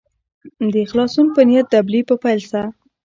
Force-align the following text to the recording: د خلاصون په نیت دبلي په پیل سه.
د 0.73 0.75
خلاصون 0.89 1.27
په 1.35 1.41
نیت 1.47 1.67
دبلي 1.73 2.01
په 2.09 2.15
پیل 2.23 2.41
سه. 2.51 2.61